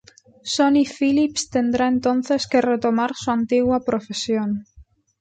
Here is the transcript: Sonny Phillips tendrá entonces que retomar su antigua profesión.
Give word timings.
Sonny 0.53 0.83
Phillips 0.97 1.41
tendrá 1.55 1.85
entonces 1.87 2.47
que 2.47 2.59
retomar 2.59 3.11
su 3.13 3.29
antigua 3.29 3.81
profesión. 3.81 4.65